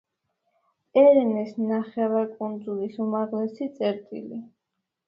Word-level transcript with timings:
პირენეს 0.95 1.53
ნახევარკუნძულის 1.73 2.99
უმაღლესი 3.07 3.73
წერტილი. 3.79 4.47